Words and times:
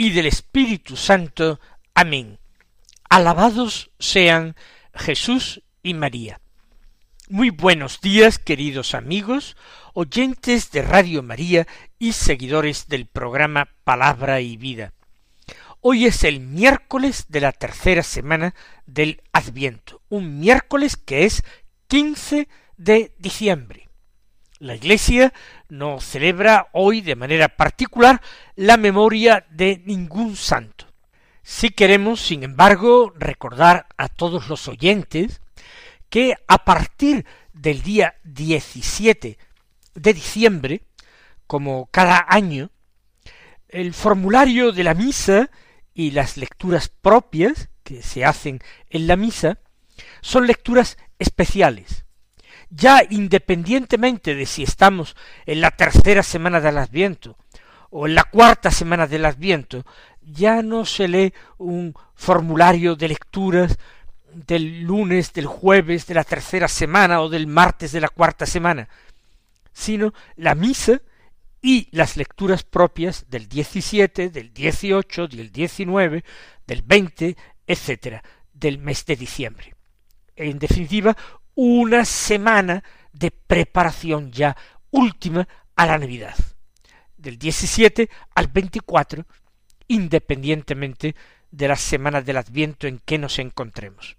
y 0.00 0.08
del 0.12 0.24
Espíritu 0.24 0.96
Santo. 0.96 1.60
Amén. 1.92 2.38
Alabados 3.10 3.90
sean 3.98 4.56
Jesús 4.94 5.62
y 5.82 5.92
María. 5.92 6.40
Muy 7.28 7.50
buenos 7.50 8.00
días, 8.00 8.38
queridos 8.38 8.94
amigos, 8.94 9.58
oyentes 9.92 10.70
de 10.70 10.80
Radio 10.80 11.22
María 11.22 11.66
y 11.98 12.12
seguidores 12.12 12.88
del 12.88 13.04
programa 13.04 13.68
Palabra 13.84 14.40
y 14.40 14.56
Vida. 14.56 14.94
Hoy 15.82 16.06
es 16.06 16.24
el 16.24 16.40
miércoles 16.40 17.26
de 17.28 17.42
la 17.42 17.52
tercera 17.52 18.02
semana 18.02 18.54
del 18.86 19.20
Adviento, 19.32 20.00
un 20.08 20.40
miércoles 20.40 20.96
que 20.96 21.26
es 21.26 21.44
15 21.88 22.48
de 22.78 23.14
diciembre. 23.18 23.90
La 24.60 24.76
Iglesia 24.76 25.34
no 25.70 26.00
celebra 26.00 26.68
hoy 26.72 27.00
de 27.00 27.16
manera 27.16 27.48
particular 27.48 28.20
la 28.56 28.76
memoria 28.76 29.46
de 29.50 29.82
ningún 29.86 30.36
santo. 30.36 30.86
Si 31.42 31.70
queremos, 31.70 32.20
sin 32.20 32.42
embargo, 32.42 33.12
recordar 33.16 33.86
a 33.96 34.08
todos 34.08 34.48
los 34.48 34.68
oyentes 34.68 35.40
que 36.08 36.34
a 36.46 36.64
partir 36.64 37.24
del 37.52 37.82
día 37.82 38.16
17 38.24 39.38
de 39.94 40.14
diciembre, 40.14 40.82
como 41.46 41.88
cada 41.90 42.24
año, 42.28 42.70
el 43.68 43.94
formulario 43.94 44.72
de 44.72 44.84
la 44.84 44.94
misa 44.94 45.50
y 45.94 46.10
las 46.10 46.36
lecturas 46.36 46.88
propias 46.88 47.68
que 47.82 48.02
se 48.02 48.24
hacen 48.24 48.60
en 48.88 49.06
la 49.06 49.16
misa 49.16 49.58
son 50.20 50.46
lecturas 50.46 50.98
especiales, 51.18 52.04
ya 52.70 53.02
independientemente 53.10 54.34
de 54.34 54.46
si 54.46 54.62
estamos 54.62 55.16
en 55.44 55.60
la 55.60 55.72
tercera 55.72 56.22
semana 56.22 56.60
del 56.60 56.78
Adviento 56.78 57.36
o 57.90 58.06
en 58.06 58.14
la 58.14 58.24
cuarta 58.24 58.70
semana 58.70 59.06
del 59.06 59.24
Adviento, 59.24 59.84
ya 60.22 60.62
no 60.62 60.84
se 60.84 61.08
lee 61.08 61.34
un 61.58 61.94
formulario 62.14 62.94
de 62.94 63.08
lecturas 63.08 63.76
del 64.32 64.82
lunes, 64.82 65.32
del 65.32 65.46
jueves, 65.46 66.06
de 66.06 66.14
la 66.14 66.24
tercera 66.24 66.68
semana 66.68 67.20
o 67.20 67.28
del 67.28 67.48
martes 67.48 67.90
de 67.90 68.00
la 68.00 68.08
cuarta 68.08 68.46
semana, 68.46 68.88
sino 69.72 70.14
la 70.36 70.54
misa 70.54 71.00
y 71.60 71.88
las 71.90 72.16
lecturas 72.16 72.62
propias 72.62 73.26
del 73.28 73.48
17, 73.48 74.30
del 74.30 74.52
18, 74.52 75.26
del 75.26 75.50
19, 75.50 76.24
del 76.66 76.82
20, 76.82 77.36
etcétera, 77.66 78.22
del 78.52 78.78
mes 78.78 79.04
de 79.04 79.16
diciembre. 79.16 79.74
En 80.36 80.58
definitiva, 80.58 81.16
una 81.54 82.04
semana 82.04 82.82
de 83.12 83.30
preparación 83.30 84.32
ya 84.32 84.56
última 84.90 85.46
a 85.76 85.86
la 85.86 85.98
Navidad, 85.98 86.34
del 87.16 87.38
17 87.38 88.08
al 88.34 88.48
24, 88.48 89.24
independientemente 89.88 91.14
de 91.50 91.68
las 91.68 91.80
semanas 91.80 92.24
del 92.24 92.36
Adviento 92.36 92.86
en 92.86 92.98
que 92.98 93.18
nos 93.18 93.38
encontremos. 93.38 94.16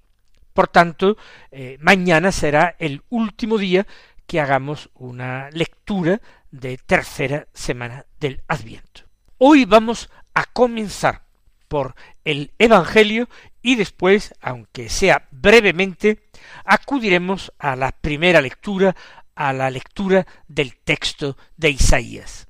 Por 0.54 0.68
tanto, 0.68 1.18
eh, 1.52 1.78
mañana 1.80 2.32
será 2.32 2.76
el 2.78 3.04
último 3.10 3.58
día 3.58 3.88
que 4.28 4.40
hagamos 4.40 4.90
una 4.96 5.50
lectura 5.52 6.22
de 6.52 6.78
tercera 6.78 7.48
semana 7.54 8.06
del 8.20 8.44
Adviento. 8.48 9.04
Hoy 9.38 9.66
vamos 9.66 10.10
a 10.34 10.46
comenzar 10.46 11.24
por 11.68 11.96
el 12.26 12.52
Evangelio 12.60 13.30
y 13.62 13.76
después, 13.76 14.34
aunque 14.42 14.90
sea 14.90 15.28
brevemente, 15.32 16.30
acudiremos 16.66 17.52
a 17.60 17.76
la 17.76 17.92
primera 17.92 18.42
lectura, 18.42 18.96
a 19.36 19.54
la 19.54 19.70
lectura 19.70 20.26
del 20.48 20.78
texto 20.78 21.38
de 21.58 21.70
Isaías. 21.70 22.48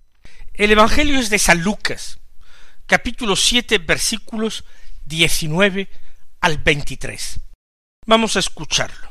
El 0.53 0.72
Evangelio 0.72 1.19
es 1.19 1.29
de 1.29 1.39
San 1.39 1.61
Lucas, 1.61 2.19
capítulo 2.85 3.35
siete, 3.35 3.77
versículos 3.77 4.63
diecinueve 5.05 5.89
al 6.39 6.57
veintitrés. 6.57 7.39
Vamos 8.05 8.35
a 8.35 8.39
escucharlo. 8.39 9.09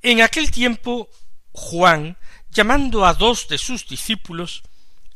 En 0.00 0.20
aquel 0.20 0.50
tiempo 0.50 1.08
Juan, 1.52 2.16
llamando 2.50 3.06
a 3.06 3.14
dos 3.14 3.46
de 3.48 3.58
sus 3.58 3.86
discípulos, 3.86 4.62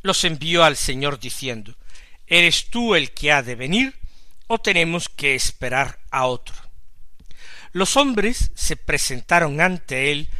los 0.03 0.25
envió 0.25 0.65
al 0.65 0.77
Señor 0.77 1.19
diciendo 1.19 1.75
¿Eres 2.27 2.71
tú 2.71 2.95
el 2.95 3.13
que 3.13 3.33
ha 3.33 3.43
de 3.43 3.55
venir 3.55 3.99
o 4.47 4.59
tenemos 4.59 5.09
que 5.09 5.35
esperar 5.35 5.99
a 6.11 6.27
otro? 6.27 6.55
Los 7.73 7.97
hombres 7.97 8.53
se 8.55 8.77
presentaron 8.77 9.61
ante 9.61 10.13
él 10.13 10.31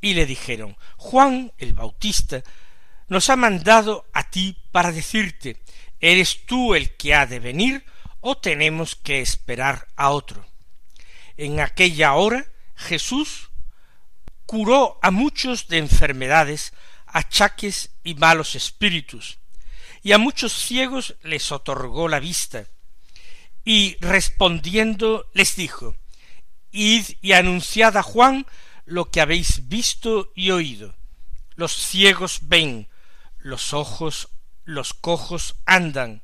y 0.00 0.14
le 0.14 0.26
dijeron 0.26 0.76
Juan 0.96 1.52
el 1.58 1.72
Bautista 1.74 2.42
nos 3.08 3.30
ha 3.30 3.36
mandado 3.36 4.06
a 4.12 4.30
ti 4.30 4.56
para 4.72 4.92
decirte 4.92 5.62
¿Eres 6.00 6.44
tú 6.46 6.74
el 6.74 6.96
que 6.96 7.14
ha 7.14 7.26
de 7.26 7.40
venir 7.40 7.84
o 8.20 8.36
tenemos 8.36 8.96
que 8.96 9.20
esperar 9.20 9.88
a 9.96 10.10
otro? 10.10 10.46
En 11.36 11.60
aquella 11.60 12.14
hora 12.14 12.46
Jesús 12.74 13.50
curó 14.44 14.98
a 15.02 15.10
muchos 15.10 15.68
de 15.68 15.78
enfermedades, 15.78 16.72
achaques 17.06 17.90
y 18.04 18.14
malos 18.14 18.54
espíritus, 18.54 19.38
y 20.02 20.12
a 20.12 20.18
muchos 20.18 20.52
ciegos 20.52 21.16
les 21.22 21.50
otorgó 21.50 22.08
la 22.08 22.20
vista, 22.20 22.66
y 23.66 23.96
respondiendo 24.00 25.28
les 25.34 25.56
dijo 25.56 25.96
Id 26.70 27.16
y 27.20 27.32
anunciad 27.32 27.96
a 27.96 28.02
Juan 28.02 28.46
lo 28.84 29.10
que 29.10 29.20
habéis 29.20 29.68
visto 29.68 30.32
y 30.36 30.52
oído. 30.52 30.94
Los 31.56 31.72
ciegos 31.72 32.40
ven, 32.42 32.88
los 33.38 33.72
ojos, 33.72 34.28
los 34.64 34.94
cojos 34.94 35.56
andan, 35.66 36.22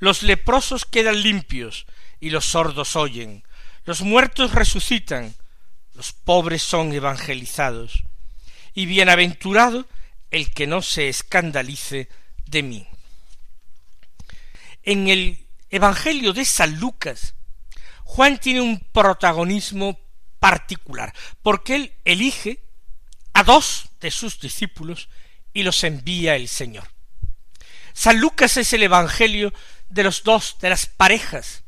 los 0.00 0.22
leprosos 0.22 0.84
quedan 0.84 1.22
limpios, 1.22 1.86
y 2.20 2.30
los 2.30 2.44
sordos 2.44 2.96
oyen, 2.96 3.44
los 3.84 4.02
muertos 4.02 4.52
resucitan, 4.52 5.34
los 5.94 6.12
pobres 6.12 6.62
son 6.62 6.92
evangelizados, 6.92 8.02
y 8.74 8.84
bienaventurado 8.84 9.86
el 10.30 10.52
que 10.52 10.66
no 10.66 10.82
se 10.82 11.08
escandalice 11.08 12.10
de 12.44 12.62
mí. 12.62 12.86
En 14.82 15.08
el 15.08 15.45
Evangelio 15.76 16.32
de 16.32 16.44
San 16.44 16.78
Lucas, 16.80 17.34
Juan 18.04 18.38
tiene 18.38 18.60
un 18.60 18.80
protagonismo 18.80 19.98
particular, 20.38 21.14
porque 21.42 21.74
él 21.76 21.92
elige 22.04 22.62
a 23.32 23.42
dos 23.42 23.88
de 24.00 24.10
sus 24.10 24.40
discípulos 24.40 25.08
y 25.52 25.62
los 25.62 25.82
envía 25.84 26.36
el 26.36 26.48
Señor. 26.48 26.88
San 27.92 28.20
Lucas 28.20 28.56
es 28.56 28.72
el 28.72 28.82
Evangelio 28.82 29.52
de 29.88 30.04
los 30.04 30.22
dos, 30.22 30.56
de 30.60 30.70
las 30.70 30.86
parejas. 30.86 31.64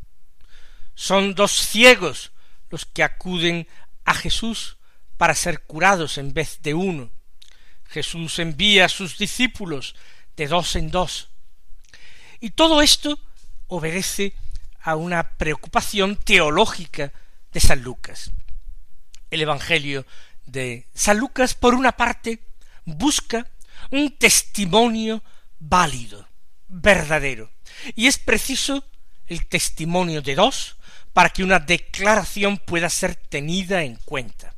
Son 0.94 1.34
dos 1.34 1.52
ciegos 1.52 2.32
los 2.70 2.84
que 2.84 3.02
acuden 3.02 3.68
a 4.04 4.14
Jesús 4.14 4.78
para 5.16 5.34
ser 5.34 5.62
curados 5.62 6.18
en 6.18 6.32
vez 6.32 6.60
de 6.62 6.74
uno. 6.74 7.10
Jesús 7.86 8.38
envía 8.38 8.86
a 8.86 8.90
sus 8.90 9.18
discípulos 9.18 9.94
de 10.36 10.46
dos 10.46 10.76
en 10.76 10.90
dos. 10.90 11.30
Y 12.40 12.50
todo 12.50 12.82
esto 12.82 13.18
obedece 13.68 14.34
a 14.80 14.96
una 14.96 15.36
preocupación 15.36 16.16
teológica 16.16 17.12
de 17.52 17.60
San 17.60 17.82
Lucas. 17.82 18.32
El 19.30 19.42
Evangelio 19.42 20.06
de 20.46 20.86
San 20.94 21.18
Lucas, 21.18 21.54
por 21.54 21.74
una 21.74 21.92
parte, 21.92 22.40
busca 22.84 23.46
un 23.90 24.16
testimonio 24.16 25.22
válido, 25.58 26.26
verdadero, 26.68 27.50
y 27.94 28.06
es 28.06 28.18
preciso 28.18 28.84
el 29.26 29.46
testimonio 29.46 30.22
de 30.22 30.34
dos 30.34 30.76
para 31.12 31.30
que 31.30 31.42
una 31.42 31.58
declaración 31.58 32.58
pueda 32.58 32.88
ser 32.88 33.14
tenida 33.14 33.82
en 33.82 33.96
cuenta. 33.96 34.54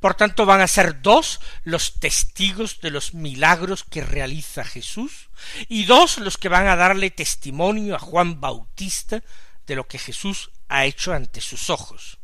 Por 0.00 0.14
tanto, 0.14 0.46
van 0.46 0.60
a 0.60 0.68
ser 0.68 1.02
dos 1.02 1.40
los 1.64 1.94
testigos 2.00 2.80
de 2.80 2.90
los 2.90 3.14
milagros 3.14 3.84
que 3.84 4.02
realiza 4.02 4.64
Jesús 4.64 5.30
y 5.68 5.84
dos 5.84 6.18
los 6.18 6.38
que 6.38 6.48
van 6.48 6.66
a 6.66 6.76
darle 6.76 7.10
testimonio 7.10 7.96
a 7.96 7.98
Juan 7.98 8.40
Bautista 8.40 9.22
de 9.66 9.74
lo 9.76 9.86
que 9.86 9.98
Jesús 9.98 10.50
ha 10.68 10.84
hecho 10.84 11.12
ante 11.12 11.40
sus 11.40 11.70
ojos. 11.70 12.18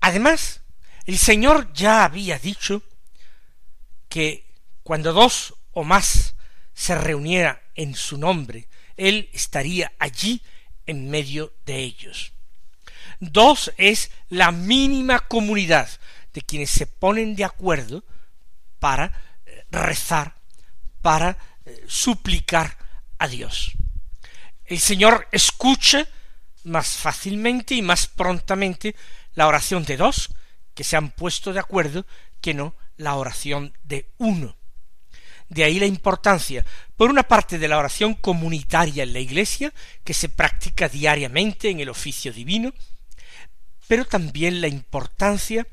Además, 0.00 0.62
el 1.06 1.18
Señor 1.18 1.72
ya 1.72 2.04
había 2.04 2.38
dicho 2.38 2.82
que 4.08 4.46
cuando 4.82 5.12
dos 5.12 5.54
o 5.72 5.84
más 5.84 6.34
se 6.74 6.94
reuniera 6.94 7.62
en 7.74 7.94
su 7.94 8.18
nombre, 8.18 8.68
Él 8.96 9.28
estaría 9.32 9.92
allí 9.98 10.42
en 10.86 11.10
medio 11.10 11.52
de 11.64 11.78
ellos. 11.78 12.32
Dos 13.20 13.72
es 13.76 14.10
la 14.28 14.50
mínima 14.50 15.20
comunidad 15.20 15.88
de 16.32 16.42
quienes 16.42 16.70
se 16.70 16.86
ponen 16.86 17.36
de 17.36 17.44
acuerdo 17.44 18.04
para 18.78 19.12
eh, 19.46 19.64
rezar, 19.70 20.34
para 21.00 21.38
eh, 21.64 21.84
suplicar 21.86 22.76
a 23.18 23.28
Dios. 23.28 23.72
El 24.64 24.80
Señor 24.80 25.28
escucha 25.30 26.06
más 26.64 26.88
fácilmente 26.88 27.74
y 27.74 27.82
más 27.82 28.06
prontamente 28.06 28.96
la 29.34 29.46
oración 29.46 29.84
de 29.84 29.96
dos 29.96 30.34
que 30.74 30.84
se 30.84 30.96
han 30.96 31.10
puesto 31.10 31.52
de 31.52 31.60
acuerdo 31.60 32.06
que 32.40 32.54
no 32.54 32.74
la 32.96 33.14
oración 33.14 33.76
de 33.84 34.10
uno. 34.18 34.56
De 35.48 35.62
ahí 35.62 35.78
la 35.78 35.86
importancia, 35.86 36.64
por 36.96 37.10
una 37.10 37.22
parte, 37.22 37.58
de 37.58 37.68
la 37.68 37.78
oración 37.78 38.14
comunitaria 38.14 39.02
en 39.02 39.12
la 39.12 39.20
Iglesia, 39.20 39.72
que 40.02 40.14
se 40.14 40.28
practica 40.28 40.88
diariamente 40.88 41.68
en 41.68 41.80
el 41.80 41.90
oficio 41.90 42.32
divino, 42.32 42.72
pero 43.86 44.04
también 44.04 44.60
la 44.60 44.68
importancia 44.68 45.66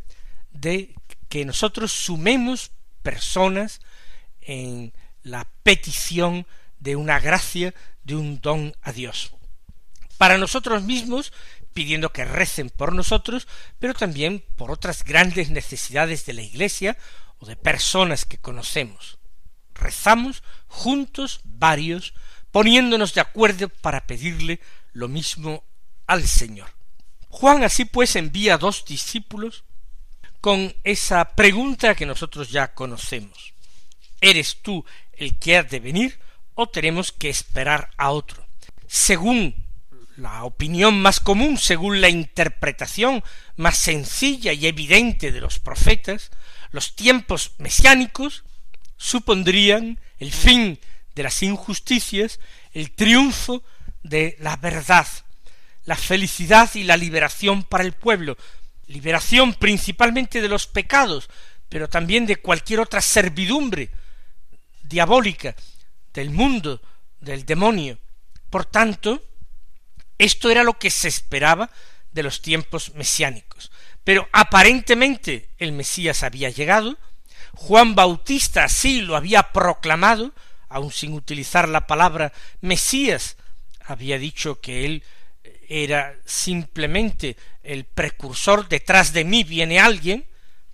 de 0.52 0.96
que 1.30 1.46
nosotros 1.46 1.92
sumemos 1.92 2.72
personas 3.04 3.81
en 4.42 4.94
la 5.24 5.48
petición 5.63 6.46
de 6.80 6.96
una 6.96 7.19
gracia, 7.19 7.74
de 8.04 8.16
un 8.16 8.42
don 8.42 8.75
a 8.81 8.92
Dios. 8.92 9.34
Para 10.18 10.38
nosotros 10.38 10.84
mismos, 10.84 11.31
pidiendo 11.74 12.12
que 12.12 12.25
recen 12.25 12.69
por 12.69 12.94
nosotros, 12.94 13.48
pero 13.80 13.94
también 13.94 14.44
por 14.56 14.72
otras 14.72 15.04
grandes 15.04 15.50
necesidades 15.50 16.25
de 16.25 16.34
la 16.34 16.42
Iglesia 16.42 16.98
o 17.40 17.46
de 17.46 17.56
personas 17.56 18.25
que 18.25 18.38
conocemos. 18.38 19.19
Rezamos 19.74 20.44
juntos 20.68 21.42
varios, 21.44 22.13
poniéndonos 22.52 23.13
de 23.13 23.22
acuerdo 23.22 23.69
para 23.69 24.06
pedirle 24.06 24.60
lo 24.94 25.08
mismo 25.08 25.63
al 26.08 26.28
Señor. 26.28 26.81
Juan 27.31 27.63
así 27.63 27.86
pues 27.86 28.16
envía 28.18 28.56
a 28.56 28.57
dos 28.57 28.83
discípulos 28.86 29.63
con 30.42 30.75
esa 30.83 31.33
pregunta 31.33 31.95
que 31.95 32.06
nosotros 32.06 32.51
ya 32.51 32.74
conocemos. 32.74 33.54
¿Eres 34.19 34.62
tú 34.62 34.86
el 35.13 35.39
que 35.39 35.57
ha 35.57 35.63
de 35.63 35.80
venir 35.80 36.19
o 36.56 36.68
tenemos 36.68 37.12
que 37.12 37.30
esperar 37.30 37.89
a 37.98 38.12
otro? 38.12 38.45
Según 38.86 39.56
la 40.18 40.44
opinión 40.44 41.01
más 41.01 41.22
común, 41.22 41.57
según 41.57 42.01
la 42.01 42.10
interpretación 42.10 43.24
más 43.56 43.77
sencilla 43.77 44.51
y 44.51 44.68
evidente 44.68 45.31
de 45.31 45.39
los 45.39 45.57
profetas, 45.57 46.31
los 46.72 46.95
tiempos 46.95 47.54
mesiánicos 47.57 48.44
supondrían 48.98 50.00
el 50.19 50.34
fin 50.34 50.80
de 51.16 51.24
las 51.24 51.42
injusticias, 51.42 52.39
el 52.74 52.92
triunfo 52.92 53.63
de 54.04 54.36
la 54.39 54.57
verdad, 54.57 55.07
la 55.86 55.95
felicidad 55.95 56.69
y 56.75 56.83
la 56.83 56.98
liberación 56.98 57.63
para 57.63 57.83
el 57.83 57.94
pueblo, 57.94 58.38
liberación 58.88 59.54
principalmente 59.54 60.42
de 60.42 60.48
los 60.48 60.68
pecados, 60.68 61.30
pero 61.69 61.89
también 61.89 62.25
de 62.25 62.38
cualquier 62.38 62.80
otra 62.81 63.01
servidumbre 63.01 63.89
diabólica, 64.83 65.56
del 66.13 66.30
mundo, 66.30 66.81
del 67.19 67.45
demonio. 67.45 67.98
Por 68.50 68.66
tanto, 68.66 69.24
esto 70.18 70.50
era 70.50 70.63
lo 70.63 70.78
que 70.78 70.92
se 70.92 71.07
esperaba 71.07 71.72
de 72.12 72.24
los 72.24 72.42
tiempos 72.42 72.94
mesiánicos. 72.95 73.72
Pero 74.04 74.27
aparentemente 74.34 75.50
el 75.57 75.72
Mesías 75.72 76.24
había 76.24 76.50
llegado, 76.50 76.98
Juan 77.54 77.95
Bautista 77.95 78.66
así 78.66 79.01
lo 79.01 79.16
había 79.16 79.51
proclamado, 79.51 80.34
aun 80.69 80.92
sin 80.92 81.13
utilizar 81.13 81.69
la 81.69 81.88
palabra 81.88 82.34
Mesías, 82.62 83.38
había 83.86 84.18
dicho 84.18 84.60
que 84.60 84.86
él 84.86 85.04
era 85.73 86.18
simplemente 86.25 87.38
el 87.63 87.85
precursor, 87.85 88.68
detrás 88.68 89.13
de 89.13 89.23
mí 89.23 89.45
viene 89.45 89.79
alguien 89.79 90.27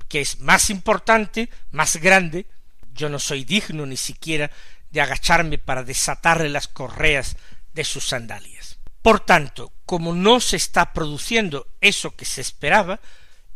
que 0.08 0.22
es 0.22 0.40
más 0.40 0.72
importante, 0.72 1.50
más 1.70 1.98
grande, 1.98 2.48
yo 2.96 3.08
no 3.08 3.20
soy 3.20 3.44
digno 3.44 3.86
ni 3.86 3.96
siquiera 3.98 4.50
de 4.90 5.02
agacharme 5.02 5.60
para 5.60 5.84
desatarle 5.84 6.50
las 6.50 6.68
correas 6.68 7.36
de 7.74 7.84
sus 7.84 8.08
sandalias. 8.08 8.80
Por 9.04 9.20
tanto, 9.20 9.72
como 9.86 10.16
no 10.16 10.40
se 10.40 10.56
está 10.56 10.94
produciendo 10.94 11.68
eso 11.80 12.16
que 12.16 12.26
se 12.26 12.42
esperaba, 12.42 13.00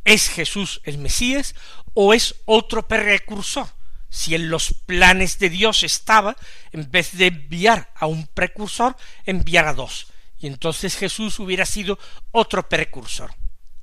¿es 0.05 0.29
Jesús 0.29 0.79
el 0.83 0.99
Mesías 0.99 1.55
o 1.95 2.13
es 2.13 2.35
otro 2.45 2.87
precursor? 2.87 3.67
Si 4.09 4.35
en 4.35 4.51
los 4.51 4.75
planes 4.85 5.39
de 5.39 5.49
Dios 5.49 5.81
estaba, 5.81 6.35
en 6.71 6.91
vez 6.91 7.17
de 7.17 7.27
enviar 7.27 7.91
a 7.95 8.05
un 8.05 8.27
precursor, 8.27 8.95
enviar 9.25 9.67
a 9.67 9.73
dos. 9.73 10.11
Y 10.41 10.47
entonces 10.47 10.97
Jesús 10.97 11.39
hubiera 11.39 11.65
sido 11.65 11.99
otro 12.31 12.67
precursor. 12.67 13.31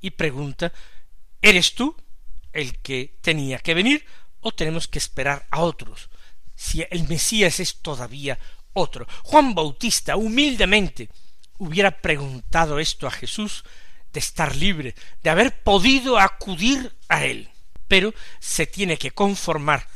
Y 0.01 0.11
pregunta, 0.11 0.73
¿eres 1.41 1.73
tú 1.73 1.95
el 2.51 2.77
que 2.79 3.17
tenía 3.21 3.59
que 3.59 3.73
venir 3.73 4.05
o 4.41 4.51
tenemos 4.51 4.87
que 4.87 4.99
esperar 4.99 5.47
a 5.51 5.61
otros? 5.61 6.09
Si 6.55 6.85
el 6.91 7.07
Mesías 7.07 7.61
es 7.61 7.77
todavía 7.81 8.37
otro. 8.73 9.07
Juan 9.23 9.55
Bautista, 9.55 10.17
humildemente, 10.17 11.09
hubiera 11.59 11.91
preguntado 11.91 12.77
esto 12.79 13.07
a 13.07 13.11
Jesús 13.11 13.63
de 14.11 14.19
estar 14.19 14.53
libre, 14.53 14.95
de 15.23 15.29
haber 15.29 15.63
podido 15.63 16.19
acudir 16.19 16.93
a 17.07 17.23
él. 17.23 17.49
Pero 17.87 18.13
se 18.39 18.67
tiene 18.67 18.97
que 18.97 19.11
conformar, 19.11 19.87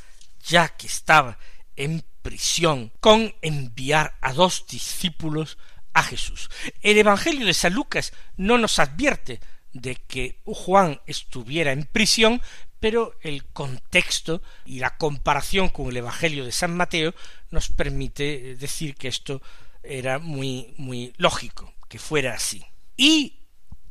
ya 0.46 0.70
que 0.70 0.88
estaba 0.88 1.38
en 1.76 2.06
prisión, 2.22 2.94
con 3.02 3.36
enviar 3.42 4.18
a 4.22 4.32
dos 4.32 4.66
discípulos 4.66 5.58
a 5.94 6.04
Jesús. 6.04 6.50
El 6.82 6.98
Evangelio 6.98 7.46
de 7.46 7.54
San 7.54 7.74
Lucas 7.74 8.14
no 8.38 8.58
nos 8.58 8.80
advierte 8.80 9.40
de 9.74 9.96
que 9.96 10.40
Juan 10.46 11.02
estuviera 11.06 11.72
en 11.72 11.86
prisión, 11.86 12.42
pero 12.80 13.18
el 13.22 13.46
contexto 13.46 14.42
y 14.66 14.80
la 14.80 14.98
comparación 14.98 15.70
con 15.70 15.88
el 15.90 15.98
Evangelio 15.98 16.46
de 16.46 16.52
San 16.52 16.76
Mateo 16.76 17.14
nos 17.50 17.70
permite 17.70 18.56
decir 18.56 18.96
que 18.96 19.08
esto 19.08 19.42
era 19.82 20.20
muy, 20.20 20.74
muy 20.78 21.14
lógico 21.18 21.74
que 21.90 22.00
fuera 22.00 22.34
así. 22.34 22.66
Y 22.98 23.40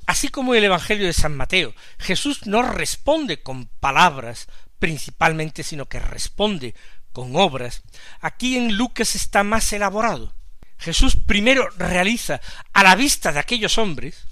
así 0.07 0.29
como 0.29 0.55
el 0.55 0.65
Evangelio 0.65 1.07
de 1.07 1.13
San 1.13 1.37
Mateo, 1.37 1.75
Jesús 1.99 2.47
no 2.47 2.63
responde 2.63 3.43
con 3.43 3.67
palabras 3.67 4.49
principalmente, 4.79 5.63
sino 5.63 5.87
que 5.87 6.01
responde 6.01 6.75
con 7.13 7.37
obras, 7.37 7.83
aquí 8.21 8.57
en 8.57 8.77
Lucas 8.77 9.15
está 9.15 9.45
más 9.45 9.73
elaborado. 9.73 10.35
Jesús 10.83 11.17
primero 11.17 11.69
realiza 11.77 12.41
a 12.73 12.83
la 12.83 12.97
vista 12.97 13.31
de 13.31 13.39
aquellos 13.39 13.79
hombres, 13.79 14.27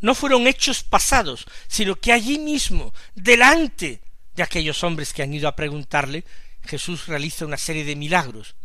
no 0.00 0.16
fueron 0.16 0.48
hechos 0.48 0.82
pasados, 0.82 1.46
sino 1.68 1.94
que 1.94 2.12
allí 2.12 2.40
mismo, 2.40 2.92
delante 3.14 4.02
de 4.34 4.42
aquellos 4.42 4.82
hombres 4.82 5.12
que 5.12 5.22
han 5.22 5.32
ido 5.32 5.46
a 5.46 5.54
preguntarle, 5.54 6.24
Jesús 6.64 7.06
realiza 7.06 7.46
una 7.46 7.56
serie 7.56 7.84
de 7.84 7.94
milagros. 7.94 8.56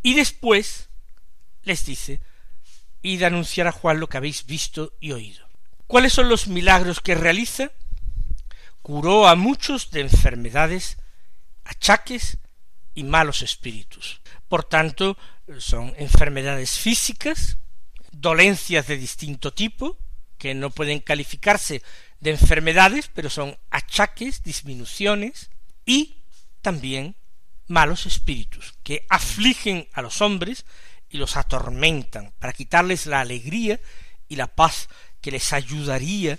Y 0.00 0.14
después 0.14 0.88
les 1.64 1.84
dice, 1.84 2.20
id 3.02 3.24
a 3.24 3.26
anunciar 3.26 3.66
a 3.66 3.72
Juan 3.72 3.98
lo 3.98 4.08
que 4.08 4.18
habéis 4.18 4.46
visto 4.46 4.94
y 5.00 5.10
oído. 5.10 5.48
¿Cuáles 5.88 6.12
son 6.12 6.28
los 6.28 6.46
milagros 6.46 7.00
que 7.00 7.16
realiza? 7.16 7.72
Curó 8.80 9.26
a 9.26 9.34
muchos 9.34 9.90
de 9.90 10.02
enfermedades, 10.02 10.98
achaques 11.64 12.38
y 12.94 13.02
malos 13.02 13.42
espíritus. 13.42 14.20
Por 14.48 14.62
tanto, 14.62 15.18
son 15.58 15.94
enfermedades 15.96 16.78
físicas, 16.78 17.58
dolencias 18.12 18.86
de 18.86 18.96
distinto 18.96 19.52
tipo, 19.52 19.98
que 20.38 20.54
no 20.54 20.70
pueden 20.70 21.00
calificarse 21.00 21.82
de 22.20 22.30
enfermedades, 22.30 23.10
pero 23.12 23.30
son 23.30 23.58
achaques, 23.70 24.42
disminuciones, 24.42 25.50
y 25.84 26.18
también 26.62 27.16
malos 27.66 28.06
espíritus, 28.06 28.74
que 28.82 29.06
afligen 29.08 29.88
a 29.92 30.02
los 30.02 30.20
hombres 30.20 30.64
y 31.08 31.18
los 31.18 31.36
atormentan 31.36 32.32
para 32.38 32.52
quitarles 32.52 33.06
la 33.06 33.20
alegría 33.20 33.80
y 34.28 34.36
la 34.36 34.46
paz 34.46 34.88
que 35.20 35.30
les 35.30 35.52
ayudaría 35.52 36.38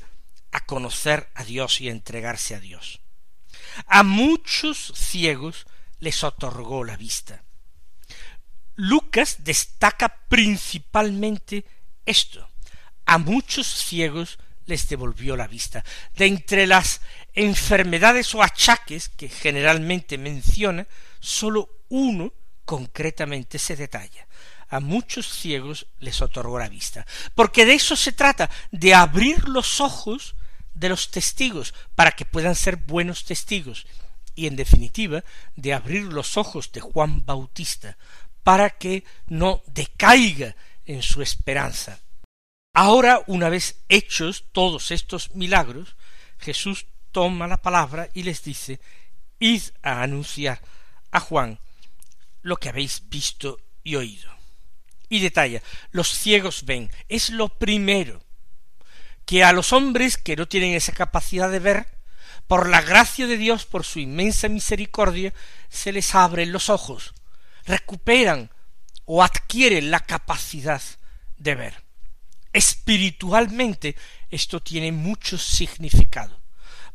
a 0.51 0.65
conocer 0.65 1.29
a 1.35 1.43
Dios 1.43 1.81
y 1.81 1.89
a 1.89 1.91
entregarse 1.91 2.55
a 2.55 2.59
Dios. 2.59 3.01
A 3.87 4.03
muchos 4.03 4.93
ciegos 4.95 5.65
les 5.99 6.23
otorgó 6.23 6.83
la 6.83 6.97
vista. 6.97 7.43
Lucas 8.81 9.43
destaca 9.43 10.09
principalmente 10.27 11.65
esto. 12.03 12.49
A 13.05 13.19
muchos 13.19 13.67
ciegos 13.67 14.39
les 14.65 14.89
devolvió 14.89 15.37
la 15.37 15.47
vista. 15.47 15.85
De 16.15 16.25
entre 16.25 16.65
las 16.65 17.01
enfermedades 17.35 18.33
o 18.33 18.41
achaques 18.41 19.09
que 19.09 19.29
generalmente 19.29 20.17
menciona, 20.17 20.87
sólo 21.19 21.69
uno 21.89 22.33
concretamente 22.65 23.59
se 23.59 23.75
detalla 23.75 24.25
a 24.69 24.79
muchos 24.79 25.27
ciegos 25.27 25.85
les 25.99 26.21
otorgó 26.21 26.57
la 26.57 26.69
vista. 26.69 27.05
Porque 27.35 27.65
de 27.65 27.73
eso 27.73 27.97
se 27.97 28.13
trata, 28.13 28.49
de 28.71 28.95
abrir 28.95 29.49
los 29.49 29.81
ojos 29.81 30.33
de 30.73 30.87
los 30.87 31.11
testigos 31.11 31.73
para 31.93 32.13
que 32.13 32.25
puedan 32.25 32.55
ser 32.55 32.77
buenos 32.77 33.25
testigos 33.25 33.85
y 34.33 34.47
en 34.47 34.55
definitiva 34.55 35.23
de 35.55 35.73
abrir 35.73 36.03
los 36.03 36.37
ojos 36.37 36.71
de 36.71 36.79
Juan 36.79 37.25
Bautista 37.25 37.97
para 38.43 38.71
que 38.71 39.03
no 39.27 39.61
decaiga 39.67 40.55
en 40.85 41.01
su 41.01 41.21
esperanza. 41.21 41.99
Ahora, 42.73 43.21
una 43.27 43.49
vez 43.49 43.83
hechos 43.89 44.45
todos 44.51 44.91
estos 44.91 45.35
milagros, 45.35 45.95
Jesús 46.39 46.87
toma 47.11 47.47
la 47.47 47.57
palabra 47.57 48.09
y 48.13 48.23
les 48.23 48.43
dice, 48.43 48.79
id 49.39 49.61
a 49.81 50.01
anunciar 50.01 50.61
a 51.11 51.19
Juan 51.19 51.59
lo 52.41 52.57
que 52.57 52.69
habéis 52.69 53.09
visto 53.09 53.59
y 53.83 53.95
oído. 53.95 54.31
Y 55.09 55.19
detalla, 55.19 55.61
los 55.91 56.09
ciegos 56.09 56.63
ven, 56.65 56.89
es 57.09 57.29
lo 57.29 57.49
primero, 57.49 58.23
que 59.25 59.43
a 59.43 59.51
los 59.51 59.73
hombres 59.73 60.17
que 60.17 60.35
no 60.35 60.47
tienen 60.47 60.73
esa 60.73 60.93
capacidad 60.93 61.51
de 61.51 61.59
ver, 61.59 61.87
por 62.47 62.69
la 62.69 62.81
gracia 62.81 63.27
de 63.27 63.37
Dios, 63.37 63.65
por 63.65 63.83
su 63.83 63.99
inmensa 63.99 64.47
misericordia, 64.49 65.33
se 65.69 65.91
les 65.91 66.15
abren 66.15 66.51
los 66.51 66.69
ojos, 66.69 67.13
recuperan 67.65 68.49
o 69.05 69.23
adquieren 69.23 69.91
la 69.91 69.99
capacidad 69.99 70.81
de 71.37 71.55
ver. 71.55 71.83
Espiritualmente 72.53 73.95
esto 74.29 74.61
tiene 74.61 74.91
mucho 74.91 75.37
significado, 75.37 76.39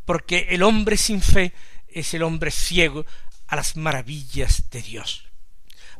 porque 0.04 0.48
el 0.50 0.62
hombre 0.62 0.96
sin 0.96 1.22
fe 1.22 1.52
es 1.88 2.14
el 2.14 2.22
hombre 2.22 2.50
ciego 2.50 3.04
a 3.46 3.56
las 3.56 3.76
maravillas 3.76 4.68
de 4.70 4.82
Dios, 4.82 5.24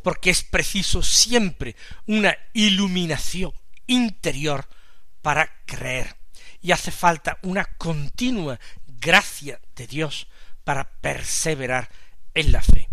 porque 0.03 0.31
es 0.31 0.43
preciso 0.43 1.03
siempre 1.03 1.77
una 2.07 2.37
iluminación 2.53 3.53
interior 3.87 4.69
para 5.23 5.51
creer, 5.65 6.17
y 6.61 6.73
hace 6.73 6.91
falta 6.91 7.39
una 7.43 7.65
continua 7.65 8.59
gracia 8.87 9.61
de 9.75 9.87
Dios 9.87 10.29
para 10.65 10.85
perseverar 11.01 11.89
en 12.35 12.53
la 12.53 12.61
fe. 12.61 12.89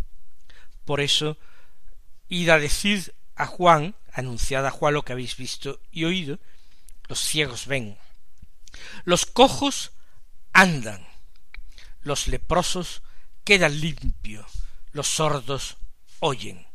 Por 0.86 1.02
eso, 1.02 1.38
id 2.34 2.50
a 2.50 2.58
decir 2.60 3.14
a 3.36 3.46
Juan, 3.46 3.96
anunciad 4.12 4.66
a 4.66 4.72
Juan 4.72 4.96
lo 4.96 5.04
que 5.04 5.14
habéis 5.14 5.38
visto 5.38 5.80
y 5.92 6.06
oído, 6.06 6.40
los 7.08 7.20
ciegos 7.20 7.68
ven, 7.68 7.98
los 9.06 9.26
cojos 9.26 9.92
andan, 10.52 11.06
los 12.02 12.28
leprosos 12.28 13.04
quedan 13.44 13.80
limpios, 13.80 14.52
los 14.92 15.08
sordos 15.08 15.78
oyen. 16.20 16.66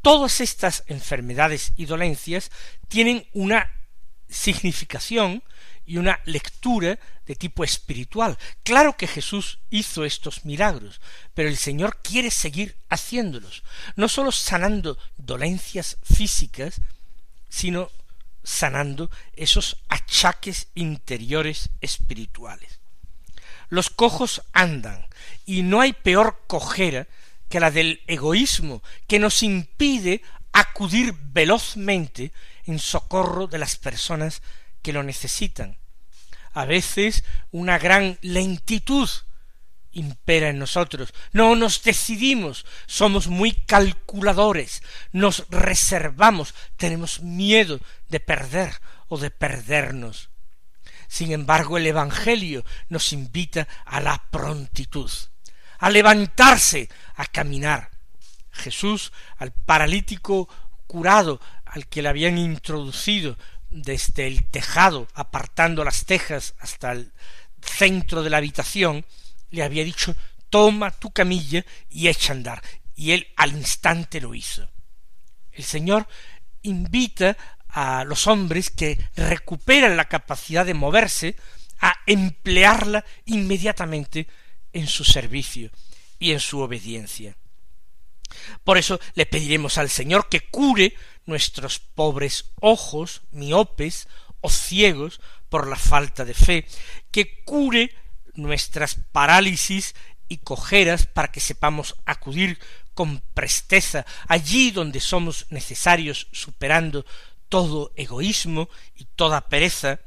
Todas 0.00 0.40
estas 0.40 0.84
enfermedades 0.86 1.72
y 1.76 1.86
dolencias 1.86 2.52
tienen 2.88 3.26
una 3.32 3.72
significación 4.28 5.42
y 5.86 5.98
una 5.98 6.20
lectura 6.24 6.98
de 7.26 7.36
tipo 7.36 7.64
espiritual. 7.64 8.36
Claro 8.62 8.96
que 8.96 9.06
Jesús 9.06 9.58
hizo 9.70 10.04
estos 10.04 10.44
milagros, 10.44 11.00
pero 11.34 11.48
el 11.48 11.56
Señor 11.56 11.98
quiere 12.02 12.30
seguir 12.30 12.76
haciéndolos, 12.88 13.62
no 13.94 14.08
sólo 14.08 14.32
sanando 14.32 14.98
dolencias 15.16 15.98
físicas, 16.02 16.80
sino 17.48 17.90
sanando 18.42 19.10
esos 19.34 19.76
achaques 19.88 20.68
interiores 20.74 21.70
espirituales. 21.80 22.78
Los 23.68 23.90
cojos 23.90 24.42
andan, 24.52 25.04
y 25.44 25.62
no 25.62 25.80
hay 25.80 25.92
peor 25.92 26.42
cojera 26.46 27.06
que 27.48 27.60
la 27.60 27.70
del 27.70 28.02
egoísmo, 28.06 28.82
que 29.08 29.18
nos 29.18 29.42
impide 29.42 30.22
acudir 30.52 31.14
velozmente 31.32 32.32
en 32.66 32.78
socorro 32.78 33.46
de 33.46 33.58
las 33.58 33.76
personas 33.76 34.42
que 34.82 34.92
lo 34.92 35.02
necesitan. 35.02 35.78
A 36.52 36.64
veces 36.64 37.24
una 37.50 37.78
gran 37.78 38.18
lentitud 38.22 39.08
impera 39.96 40.48
en 40.48 40.58
nosotros. 40.58 41.12
No 41.32 41.56
nos 41.56 41.82
decidimos, 41.82 42.66
somos 42.86 43.28
muy 43.28 43.52
calculadores, 43.52 44.82
nos 45.12 45.46
reservamos, 45.50 46.54
tenemos 46.76 47.20
miedo 47.20 47.80
de 48.08 48.20
perder 48.20 48.80
o 49.08 49.18
de 49.18 49.30
perdernos. 49.30 50.30
Sin 51.08 51.32
embargo, 51.32 51.78
el 51.78 51.86
Evangelio 51.86 52.64
nos 52.88 53.12
invita 53.12 53.66
a 53.84 54.00
la 54.00 54.22
prontitud, 54.30 55.10
a 55.78 55.90
levantarse, 55.90 56.88
a 57.14 57.26
caminar. 57.26 57.90
Jesús 58.50 59.12
al 59.36 59.52
paralítico 59.52 60.48
curado, 60.86 61.40
al 61.76 61.86
que 61.88 62.00
le 62.00 62.08
habían 62.08 62.38
introducido 62.38 63.36
desde 63.68 64.26
el 64.26 64.46
tejado, 64.46 65.08
apartando 65.12 65.84
las 65.84 66.06
tejas 66.06 66.54
hasta 66.58 66.92
el 66.92 67.12
centro 67.60 68.22
de 68.22 68.30
la 68.30 68.38
habitación, 68.38 69.04
le 69.50 69.62
había 69.62 69.84
dicho 69.84 70.16
toma 70.48 70.90
tu 70.90 71.10
camilla 71.10 71.66
y 71.90 72.08
echa 72.08 72.32
a 72.32 72.36
andar. 72.36 72.62
Y 72.94 73.12
él 73.12 73.28
al 73.36 73.52
instante 73.52 74.22
lo 74.22 74.34
hizo. 74.34 74.70
El 75.52 75.64
Señor 75.64 76.08
invita 76.62 77.36
a 77.68 78.04
los 78.04 78.26
hombres 78.26 78.70
que 78.70 78.98
recuperan 79.14 79.98
la 79.98 80.08
capacidad 80.08 80.64
de 80.64 80.72
moverse 80.72 81.36
a 81.78 81.94
emplearla 82.06 83.04
inmediatamente 83.26 84.28
en 84.72 84.86
su 84.86 85.04
servicio 85.04 85.70
y 86.18 86.32
en 86.32 86.40
su 86.40 86.60
obediencia. 86.60 87.36
Por 88.64 88.78
eso 88.78 89.00
le 89.14 89.26
pediremos 89.26 89.78
al 89.78 89.90
Señor 89.90 90.28
que 90.28 90.40
cure 90.40 90.94
nuestros 91.26 91.78
pobres 91.78 92.52
ojos, 92.60 93.22
miopes 93.30 94.08
o 94.40 94.50
ciegos 94.50 95.20
por 95.48 95.66
la 95.68 95.76
falta 95.76 96.24
de 96.24 96.34
fe, 96.34 96.66
que 97.10 97.42
cure 97.44 97.94
nuestras 98.34 98.96
parálisis 99.12 99.94
y 100.28 100.38
cojeras 100.38 101.06
para 101.06 101.30
que 101.30 101.40
sepamos 101.40 101.96
acudir 102.04 102.58
con 102.94 103.22
presteza 103.34 104.06
allí 104.28 104.70
donde 104.70 105.00
somos 105.00 105.46
necesarios 105.50 106.28
superando 106.32 107.04
todo 107.48 107.92
egoísmo 107.94 108.68
y 108.94 109.04
toda 109.04 109.48
pereza, 109.48 110.00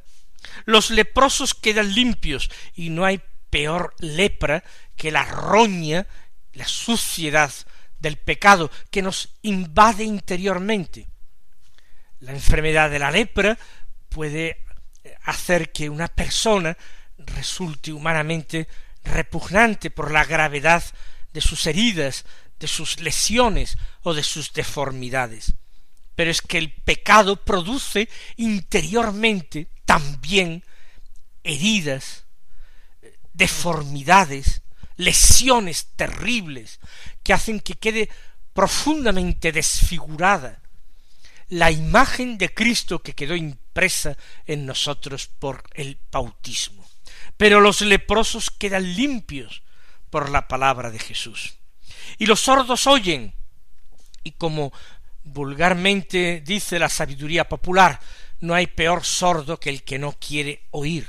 los 0.65 0.89
leprosos 0.89 1.53
quedan 1.53 1.93
limpios 1.93 2.49
y 2.75 2.89
no 2.89 3.05
hay 3.05 3.21
peor 3.49 3.93
lepra 3.99 4.63
que 4.95 5.11
la 5.11 5.23
roña, 5.25 6.07
la 6.53 6.67
suciedad 6.67 7.51
del 7.99 8.17
pecado 8.17 8.71
que 8.89 9.01
nos 9.01 9.35
invade 9.41 10.03
interiormente. 10.03 11.07
La 12.19 12.31
enfermedad 12.31 12.89
de 12.89 12.99
la 12.99 13.11
lepra 13.11 13.57
puede 14.09 14.65
hacer 15.23 15.71
que 15.71 15.89
una 15.89 16.07
persona 16.07 16.77
resulte 17.17 17.91
humanamente 17.91 18.67
repugnante 19.03 19.91
por 19.91 20.11
la 20.11 20.25
gravedad 20.25 20.83
de 21.33 21.41
sus 21.41 21.67
heridas, 21.67 22.25
de 22.59 22.67
sus 22.67 22.99
lesiones 22.99 23.77
o 24.03 24.13
de 24.13 24.23
sus 24.23 24.53
deformidades. 24.53 25.53
Pero 26.15 26.31
es 26.31 26.41
que 26.41 26.57
el 26.57 26.73
pecado 26.73 27.37
produce 27.37 28.09
interiormente 28.35 29.67
también 29.85 30.65
heridas, 31.43 32.25
deformidades, 33.33 34.61
lesiones 34.99 35.87
terribles 35.95 36.79
que 37.23 37.31
hacen 37.31 37.61
que 37.61 37.75
quede 37.75 38.09
profundamente 38.53 39.53
desfigurada 39.53 40.61
la 41.47 41.71
imagen 41.71 42.37
de 42.37 42.53
Cristo 42.53 42.99
que 42.99 43.13
quedó 43.13 43.35
impresa 43.35 44.17
en 44.45 44.65
nosotros 44.65 45.27
por 45.27 45.63
el 45.73 45.97
bautismo. 46.11 46.85
Pero 47.37 47.61
los 47.61 47.79
leprosos 47.79 48.51
quedan 48.51 48.93
limpios 48.95 49.63
por 50.09 50.29
la 50.29 50.47
palabra 50.49 50.91
de 50.91 50.99
Jesús. 50.99 51.55
Y 52.17 52.25
los 52.25 52.41
sordos 52.41 52.85
oyen. 52.85 53.33
Y 54.23 54.31
como 54.33 54.73
vulgarmente 55.23 56.43
dice 56.45 56.77
la 56.77 56.89
sabiduría 56.89 57.47
popular, 57.47 58.01
no 58.41 58.53
hay 58.53 58.67
peor 58.67 59.05
sordo 59.05 59.59
que 59.59 59.69
el 59.69 59.83
que 59.83 59.97
no 59.97 60.11
quiere 60.19 60.63
oír. 60.71 61.07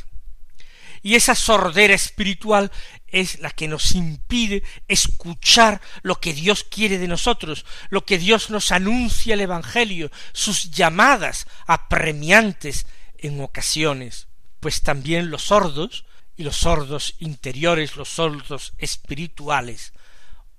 Y 1.02 1.14
esa 1.14 1.34
sordera 1.34 1.94
espiritual 1.94 2.70
es 3.06 3.40
la 3.40 3.50
que 3.50 3.68
nos 3.68 3.92
impide 3.92 4.62
escuchar 4.86 5.80
lo 6.02 6.20
que 6.20 6.32
Dios 6.32 6.64
quiere 6.64 6.98
de 6.98 7.08
nosotros, 7.08 7.64
lo 7.88 8.04
que 8.04 8.18
Dios 8.18 8.50
nos 8.50 8.70
anuncia 8.70 9.34
el 9.34 9.40
Evangelio, 9.40 10.10
sus 10.32 10.70
llamadas 10.70 11.46
apremiantes 11.66 12.86
en 13.18 13.40
ocasiones, 13.40 14.28
pues 14.60 14.82
también 14.82 15.30
los 15.30 15.44
sordos, 15.44 16.04
y 16.40 16.42
los 16.42 16.56
sordos 16.56 17.16
interiores, 17.18 17.96
los 17.96 18.08
sordos 18.08 18.72
espirituales, 18.78 19.92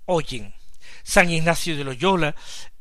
oyen. 0.06 0.54
San 1.02 1.32
Ignacio 1.32 1.76
de 1.76 1.84
Loyola, 1.84 2.36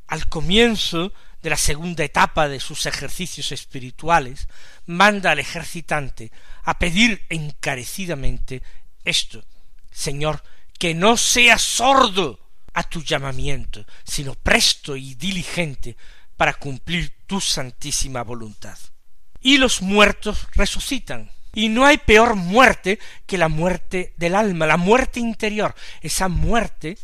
al 0.07 0.29
comienzo 0.29 1.11
de 1.43 1.51
la 1.51 1.57
segunda 1.57 2.05
etapa 2.05 2.49
de 2.49 2.61
sus 2.61 2.87
ejercicios 2.87 3.53
espirituales, 3.53 4.49
manda 4.87 5.31
al 5.31 5.39
ejercitante 5.39 6.33
a 6.65 6.79
pedir 6.79 7.25
encarecidamente 7.29 8.63
esto, 9.05 9.45
Señor, 9.91 10.43
que 10.79 10.95
no 10.95 11.17
sea 11.17 11.59
sordo 11.59 12.39
a 12.75 12.83
tu 12.83 13.03
llamamiento, 13.03 13.85
sino 14.05 14.35
presto 14.35 14.97
y 14.97 15.15
diligente 15.15 15.97
para 16.37 16.55
cumplir 16.55 17.13
tu 17.27 17.41
santísima 17.41 18.23
voluntad. 18.23 18.79
Y 19.41 19.59
los 19.59 19.83
muertos 19.83 20.47
resucitan. 20.55 21.31
Y 21.53 21.69
no 21.69 21.85
hay 21.85 21.99
peor 21.99 22.37
muerte 22.37 23.01
que 23.27 23.37
la 23.37 23.49
muerte 23.49 24.15
del 24.17 24.35
alma, 24.37 24.67
la 24.67 24.77
muerte 24.77 25.19
interior, 25.19 25.75
esa 26.01 26.29
muerte 26.29 26.97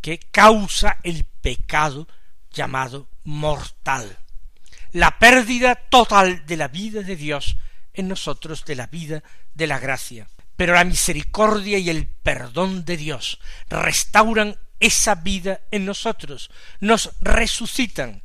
que 0.00 0.18
causa 0.18 0.98
el 1.04 1.24
pecado 1.24 2.08
llamado 2.50 3.08
mortal. 3.24 4.18
La 4.92 5.18
pérdida 5.18 5.74
total 5.74 6.44
de 6.46 6.56
la 6.56 6.68
vida 6.68 7.02
de 7.02 7.16
Dios 7.16 7.56
en 7.94 8.08
nosotros, 8.08 8.64
de 8.64 8.76
la 8.76 8.86
vida 8.86 9.22
de 9.54 9.66
la 9.66 9.78
gracia. 9.78 10.28
Pero 10.56 10.74
la 10.74 10.84
misericordia 10.84 11.78
y 11.78 11.90
el 11.90 12.06
perdón 12.06 12.84
de 12.84 12.96
Dios 12.96 13.40
restauran 13.68 14.58
esa 14.80 15.14
vida 15.14 15.60
en 15.70 15.86
nosotros, 15.86 16.50
nos 16.80 17.10
resucitan. 17.20 18.22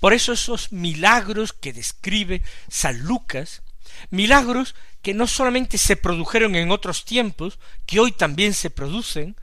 Por 0.00 0.12
eso 0.12 0.32
esos 0.32 0.72
milagros 0.72 1.52
que 1.52 1.72
describe 1.72 2.42
San 2.68 3.00
Lucas, 3.00 3.62
milagros 4.10 4.74
que 5.02 5.14
no 5.14 5.26
solamente 5.26 5.78
se 5.78 5.96
produjeron 5.96 6.56
en 6.56 6.70
otros 6.70 7.04
tiempos, 7.04 7.58
que 7.86 8.00
hoy 8.00 8.12
también 8.12 8.54
se 8.54 8.70
producen, 8.70 9.36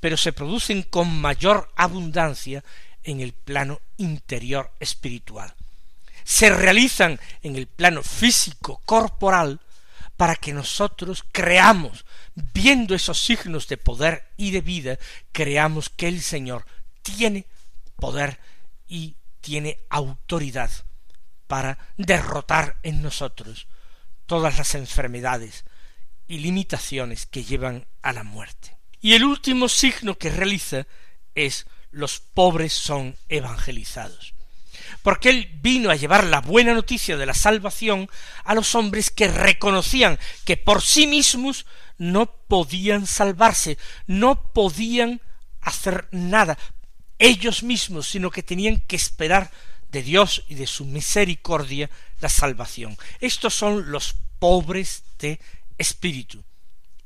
pero 0.00 0.16
se 0.16 0.32
producen 0.32 0.82
con 0.82 1.20
mayor 1.20 1.72
abundancia 1.76 2.64
en 3.08 3.20
el 3.20 3.32
plano 3.32 3.80
interior 3.96 4.70
espiritual. 4.78 5.54
Se 6.24 6.50
realizan 6.50 7.18
en 7.42 7.56
el 7.56 7.66
plano 7.66 8.02
físico, 8.02 8.82
corporal, 8.84 9.60
para 10.18 10.36
que 10.36 10.52
nosotros 10.52 11.24
creamos, 11.32 12.04
viendo 12.34 12.94
esos 12.94 13.18
signos 13.18 13.66
de 13.68 13.78
poder 13.78 14.28
y 14.36 14.50
de 14.50 14.60
vida, 14.60 14.98
creamos 15.32 15.88
que 15.88 16.08
el 16.08 16.20
Señor 16.20 16.66
tiene 17.02 17.46
poder 17.96 18.38
y 18.88 19.16
tiene 19.40 19.78
autoridad 19.88 20.70
para 21.46 21.78
derrotar 21.96 22.76
en 22.82 23.00
nosotros 23.00 23.68
todas 24.26 24.58
las 24.58 24.74
enfermedades 24.74 25.64
y 26.26 26.38
limitaciones 26.38 27.24
que 27.24 27.44
llevan 27.44 27.86
a 28.02 28.12
la 28.12 28.22
muerte. 28.22 28.76
Y 29.00 29.14
el 29.14 29.24
último 29.24 29.68
signo 29.68 30.18
que 30.18 30.30
realiza 30.30 30.86
es 31.34 31.66
los 31.90 32.20
pobres 32.20 32.72
son 32.72 33.16
evangelizados. 33.28 34.34
Porque 35.02 35.30
él 35.30 35.50
vino 35.60 35.90
a 35.90 35.96
llevar 35.96 36.24
la 36.24 36.40
buena 36.40 36.74
noticia 36.74 37.16
de 37.16 37.26
la 37.26 37.34
salvación 37.34 38.08
a 38.44 38.54
los 38.54 38.74
hombres 38.74 39.10
que 39.10 39.28
reconocían 39.28 40.18
que 40.44 40.56
por 40.56 40.82
sí 40.82 41.06
mismos 41.06 41.66
no 41.98 42.26
podían 42.48 43.06
salvarse, 43.06 43.78
no 44.06 44.52
podían 44.52 45.20
hacer 45.60 46.08
nada 46.10 46.56
ellos 47.18 47.62
mismos, 47.62 48.08
sino 48.08 48.30
que 48.30 48.42
tenían 48.42 48.80
que 48.80 48.96
esperar 48.96 49.50
de 49.90 50.02
Dios 50.02 50.44
y 50.48 50.54
de 50.54 50.66
su 50.66 50.84
misericordia 50.84 51.90
la 52.20 52.28
salvación. 52.28 52.96
Estos 53.20 53.54
son 53.54 53.90
los 53.90 54.14
pobres 54.38 55.02
de 55.18 55.40
espíritu. 55.78 56.44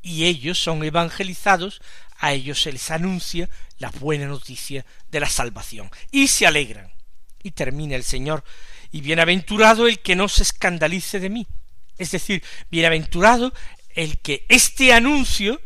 Y 0.02 0.24
ellos 0.24 0.58
son 0.58 0.82
evangelizados, 0.82 1.80
a 2.18 2.32
ellos 2.32 2.60
se 2.60 2.72
les 2.72 2.90
anuncia 2.90 3.48
la 3.82 3.90
buena 3.90 4.26
noticia 4.26 4.86
de 5.10 5.20
la 5.20 5.28
salvación. 5.28 5.90
Y 6.12 6.28
se 6.28 6.46
alegran. 6.46 6.90
Y 7.42 7.50
termina 7.50 7.96
el 7.96 8.04
Señor, 8.04 8.44
y 8.92 9.00
bienaventurado 9.00 9.88
el 9.88 9.98
que 9.98 10.14
no 10.14 10.28
se 10.28 10.44
escandalice 10.44 11.18
de 11.18 11.28
mí. 11.28 11.46
Es 11.98 12.12
decir, 12.12 12.42
bienaventurado 12.70 13.52
el 13.90 14.18
que 14.20 14.46
este 14.48 14.92
anuncio 14.92 15.60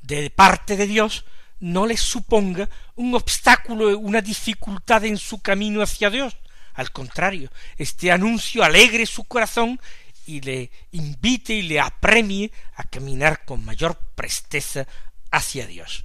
de 0.00 0.30
parte 0.30 0.76
de 0.76 0.86
Dios 0.86 1.24
no 1.58 1.86
le 1.86 1.96
suponga 1.96 2.70
un 2.94 3.14
obstáculo, 3.16 3.98
una 3.98 4.20
dificultad 4.20 5.04
en 5.04 5.18
su 5.18 5.42
camino 5.42 5.82
hacia 5.82 6.08
Dios. 6.08 6.36
Al 6.74 6.92
contrario, 6.92 7.50
este 7.76 8.12
anuncio 8.12 8.62
alegre 8.62 9.04
su 9.06 9.24
corazón 9.24 9.80
y 10.24 10.40
le 10.40 10.70
invite 10.92 11.54
y 11.54 11.62
le 11.62 11.80
apremie 11.80 12.52
a 12.76 12.84
caminar 12.84 13.44
con 13.44 13.64
mayor 13.64 13.96
presteza 14.14 14.86
hacia 15.32 15.66
Dios. 15.66 16.04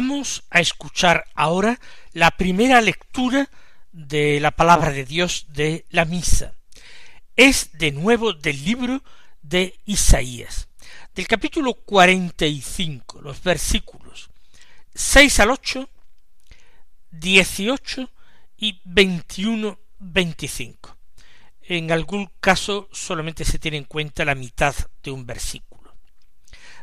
Vamos 0.00 0.44
a 0.50 0.60
escuchar 0.60 1.24
ahora 1.34 1.80
la 2.12 2.30
primera 2.30 2.80
lectura 2.80 3.50
de 3.90 4.38
la 4.38 4.52
palabra 4.52 4.92
de 4.92 5.04
Dios 5.04 5.46
de 5.48 5.86
la 5.90 6.04
misa. 6.04 6.52
Es 7.34 7.72
de 7.72 7.90
nuevo 7.90 8.32
del 8.32 8.64
libro 8.64 9.02
de 9.42 9.80
Isaías, 9.86 10.68
del 11.16 11.26
capítulo 11.26 11.74
cuarenta 11.74 12.46
y 12.46 12.60
cinco, 12.60 13.20
los 13.20 13.42
versículos 13.42 14.30
seis 14.94 15.40
al 15.40 15.50
ocho, 15.50 15.90
dieciocho 17.10 18.08
y 18.56 18.80
veintiuno, 18.84 19.80
veinticinco. 19.98 20.96
En 21.62 21.90
algún 21.90 22.30
caso 22.38 22.88
solamente 22.92 23.44
se 23.44 23.58
tiene 23.58 23.78
en 23.78 23.84
cuenta 23.84 24.24
la 24.24 24.36
mitad 24.36 24.76
de 25.02 25.10
un 25.10 25.26
versículo. 25.26 25.92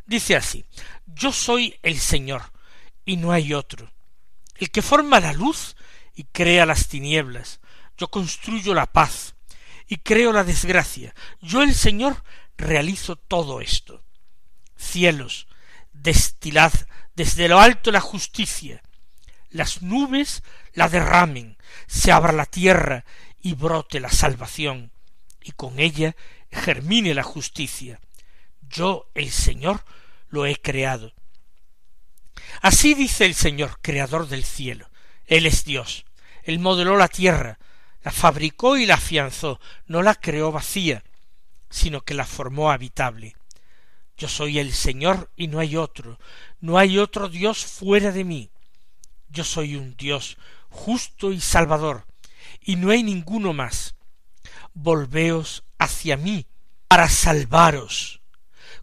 Dice 0.06 0.36
así, 0.36 0.66
Yo 1.06 1.32
soy 1.32 1.80
el 1.82 1.98
Señor, 1.98 2.52
y 3.06 3.18
no 3.18 3.32
hay 3.32 3.54
otro. 3.54 3.92
El 4.56 4.72
que 4.72 4.82
forma 4.82 5.20
la 5.20 5.34
luz 5.34 5.76
y 6.16 6.24
crea 6.26 6.66
las 6.66 6.88
tinieblas. 6.88 7.60
Yo 7.98 8.10
construyo 8.10 8.74
la 8.74 8.88
paz 8.88 9.36
y 9.88 9.98
creo 9.98 10.34
la 10.34 10.44
desgracia. 10.44 11.14
Yo 11.42 11.62
el 11.62 11.76
Señor 11.76 12.24
realizo 12.58 13.16
todo 13.16 13.62
esto. 13.62 14.04
Cielos, 14.76 15.48
destilad 15.94 16.74
desde 17.16 17.48
lo 17.48 17.60
alto 17.60 17.92
la 17.92 18.02
justicia. 18.02 18.82
Las 19.50 19.82
nubes 19.82 20.44
la 20.74 20.90
derramen, 20.90 21.58
se 21.88 22.12
abra 22.12 22.34
la 22.34 22.46
tierra 22.46 23.06
y 23.42 23.54
brote 23.54 24.00
la 24.00 24.10
salvación, 24.10 24.92
y 25.42 25.52
con 25.52 25.80
ella 25.80 26.16
germine 26.52 27.14
la 27.14 27.24
justicia. 27.24 28.02
Yo, 28.62 29.10
el 29.14 29.32
Señor, 29.32 29.86
lo 30.30 30.46
he 30.46 30.58
creado. 30.58 31.14
Así 32.62 32.94
dice 32.94 33.26
el 33.26 33.36
Señor, 33.36 33.80
creador 33.82 34.28
del 34.28 34.44
cielo. 34.44 34.90
Él 35.26 35.46
es 35.46 35.66
Dios. 35.66 36.06
Él 36.44 36.60
modeló 36.60 36.98
la 36.98 37.08
tierra, 37.08 37.58
la 38.04 38.12
fabricó 38.12 38.78
y 38.78 38.86
la 38.86 38.96
afianzó, 38.96 39.60
no 39.88 40.04
la 40.04 40.16
creó 40.16 40.52
vacía, 40.52 41.04
sino 41.70 42.02
que 42.02 42.14
la 42.14 42.26
formó 42.26 42.72
habitable. 42.72 43.36
Yo 44.18 44.28
soy 44.28 44.60
el 44.60 44.74
Señor 44.74 45.32
y 45.36 45.48
no 45.48 45.60
hay 45.60 45.76
otro, 45.76 46.20
no 46.60 46.78
hay 46.78 47.00
otro 47.00 47.30
Dios 47.30 47.66
fuera 47.66 48.12
de 48.12 48.24
mí. 48.24 48.52
Yo 49.30 49.44
soy 49.44 49.76
un 49.76 49.98
Dios 49.98 50.38
justo 50.70 51.32
y 51.32 51.42
salvador, 51.42 52.06
y 52.62 52.76
no 52.76 52.92
hay 52.92 53.02
ninguno 53.02 53.54
más. 53.54 53.96
Volveos 54.74 55.64
hacia 55.80 56.16
mí 56.16 56.46
para 56.88 57.10
salvaros 57.10 58.22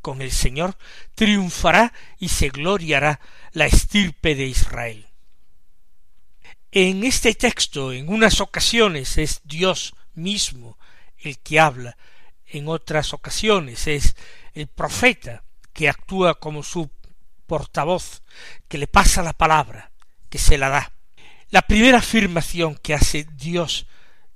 Con 0.00 0.22
el 0.22 0.32
Señor 0.32 0.76
triunfará 1.14 1.92
y 2.18 2.28
se 2.28 2.48
gloriará 2.48 3.20
la 3.52 3.66
estirpe 3.66 4.34
de 4.34 4.46
Israel. 4.46 5.06
En 6.72 7.04
este 7.04 7.34
texto, 7.34 7.92
en 7.92 8.08
unas 8.08 8.40
ocasiones, 8.40 9.18
es 9.18 9.40
Dios 9.44 9.94
mismo 10.14 10.78
el 11.18 11.38
que 11.38 11.60
habla, 11.60 11.96
en 12.46 12.68
otras 12.68 13.12
ocasiones 13.12 13.86
es 13.86 14.16
el 14.54 14.66
profeta 14.66 15.44
que 15.72 15.88
actúa 15.88 16.38
como 16.38 16.62
su 16.62 16.90
portavoz, 17.46 18.22
que 18.68 18.78
le 18.78 18.86
pasa 18.86 19.22
la 19.22 19.32
palabra, 19.32 19.92
que 20.28 20.38
se 20.38 20.58
la 20.58 20.68
da. 20.68 20.92
La 21.50 21.62
primera 21.62 21.98
afirmación 21.98 22.76
que 22.76 22.94
hace 22.94 23.26
Dios 23.34 23.86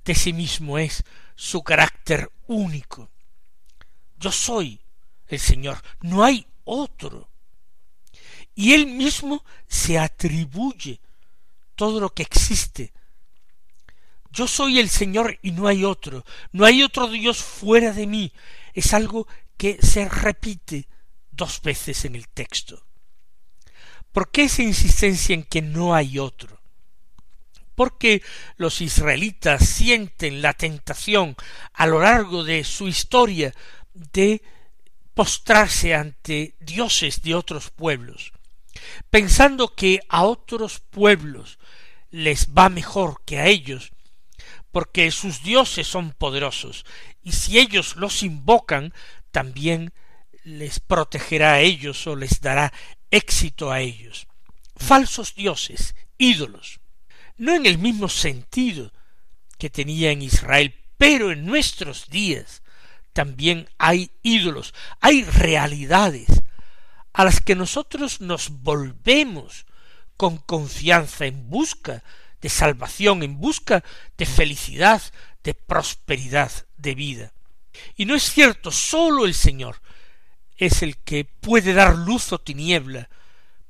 de 0.03 0.15
sí 0.15 0.33
mismo 0.33 0.77
es 0.77 1.03
su 1.35 1.63
carácter 1.63 2.31
único. 2.47 3.09
Yo 4.17 4.31
soy 4.31 4.81
el 5.27 5.39
Señor, 5.39 5.81
no 6.01 6.23
hay 6.23 6.47
otro. 6.63 7.29
Y 8.53 8.73
él 8.73 8.87
mismo 8.87 9.43
se 9.67 9.99
atribuye 9.99 10.99
todo 11.75 11.99
lo 11.99 12.13
que 12.13 12.23
existe 12.23 12.93
yo 14.35 14.47
soy 14.47 14.79
el 14.79 14.89
Señor 14.89 15.39
y 15.41 15.51
no 15.51 15.65
hay 15.65 15.85
otro, 15.85 16.25
no 16.51 16.65
hay 16.65 16.83
otro 16.83 17.07
Dios 17.07 17.37
fuera 17.37 17.93
de 17.93 18.05
mí. 18.05 18.33
Es 18.73 18.93
algo 18.93 19.27
que 19.55 19.79
se 19.81 20.09
repite 20.09 20.89
dos 21.31 21.61
veces 21.61 22.03
en 22.03 22.15
el 22.15 22.27
texto. 22.27 22.85
¿Por 24.11 24.31
qué 24.31 24.43
esa 24.43 24.61
insistencia 24.61 25.33
en 25.33 25.43
que 25.43 25.61
no 25.61 25.95
hay 25.95 26.19
otro? 26.19 26.61
Porque 27.75 28.21
los 28.57 28.81
israelitas 28.81 29.67
sienten 29.67 30.41
la 30.41 30.53
tentación 30.53 31.37
a 31.73 31.87
lo 31.87 32.01
largo 32.01 32.43
de 32.43 32.65
su 32.65 32.89
historia 32.89 33.53
de 33.93 34.41
postrarse 35.15 35.95
ante 35.95 36.55
dioses 36.59 37.21
de 37.23 37.33
otros 37.33 37.71
pueblos, 37.71 38.33
pensando 39.09 39.73
que 39.73 40.01
a 40.09 40.23
otros 40.23 40.81
pueblos 40.81 41.57
les 42.11 42.49
va 42.53 42.69
mejor 42.69 43.23
que 43.25 43.39
a 43.39 43.47
ellos, 43.47 43.91
porque 44.71 45.09
sus 45.11 45.41
dioses 45.41 45.87
son 45.87 46.11
poderosos, 46.11 46.85
y 47.23 47.31
si 47.31 47.57
ellos 47.57 47.95
los 47.95 48.23
invocan, 48.23 48.93
también 49.31 49.93
les 50.43 50.79
protegerá 50.81 51.53
a 51.53 51.61
ellos 51.61 52.05
o 52.07 52.15
les 52.15 52.41
dará 52.41 52.73
éxito 53.09 53.71
a 53.71 53.79
ellos. 53.79 54.27
Falsos 54.75 55.33
dioses, 55.33 55.95
ídolos, 56.17 56.81
no 57.37 57.55
en 57.55 57.65
el 57.65 57.77
mismo 57.77 58.09
sentido 58.09 58.91
que 59.57 59.69
tenía 59.69 60.11
en 60.11 60.21
Israel, 60.21 60.75
pero 60.97 61.31
en 61.31 61.45
nuestros 61.45 62.09
días 62.09 62.61
también 63.15 63.69
hay 63.77 64.11
ídolos, 64.23 64.73
hay 64.99 65.23
realidades 65.23 66.27
a 67.13 67.23
las 67.23 67.39
que 67.39 67.55
nosotros 67.55 68.19
nos 68.19 68.49
volvemos 68.49 69.65
con 70.17 70.35
confianza 70.37 71.25
en 71.25 71.49
busca 71.49 72.03
de 72.41 72.49
salvación, 72.49 73.23
en 73.23 73.39
busca 73.39 73.85
de 74.17 74.25
felicidad, 74.25 75.01
de 75.45 75.53
prosperidad, 75.53 76.51
de 76.75 76.93
vida. 76.93 77.33
Y 77.95 78.03
no 78.03 78.15
es 78.15 78.23
cierto, 78.23 78.69
sólo 78.69 79.25
el 79.25 79.33
Señor 79.33 79.81
es 80.57 80.81
el 80.81 80.97
que 80.97 81.23
puede 81.23 81.73
dar 81.73 81.95
luz 81.95 82.33
o 82.33 82.39
tiniebla, 82.39 83.09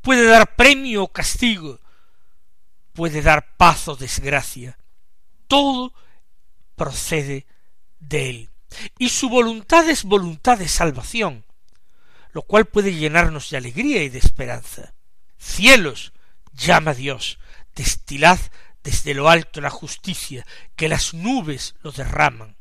puede 0.01 0.25
dar 0.25 0.55
premio 0.55 1.03
o 1.03 1.13
castigo, 1.13 1.79
puede 2.93 3.21
dar 3.21 3.55
paz 3.57 3.87
o 3.89 3.95
desgracia. 3.95 4.79
Todo 5.47 5.93
procede 6.75 7.45
de 7.99 8.29
Él. 8.31 8.54
Y 8.97 9.09
su 9.09 9.29
voluntad 9.29 9.87
es 9.89 10.03
voluntad 10.03 10.57
de 10.57 10.67
salvación, 10.67 11.45
lo 12.31 12.41
cual 12.41 12.65
puede 12.65 12.93
llenarnos 12.93 13.49
de 13.49 13.57
alegría 13.57 14.03
y 14.03 14.09
de 14.09 14.19
esperanza. 14.19 14.93
Cielos, 15.37 16.13
llama 16.53 16.93
Dios, 16.93 17.39
destilad 17.75 18.39
desde 18.83 19.13
lo 19.13 19.29
alto 19.29 19.61
la 19.61 19.69
justicia, 19.69 20.45
que 20.75 20.89
las 20.89 21.13
nubes 21.13 21.75
lo 21.81 21.91
derraman, 21.91 22.55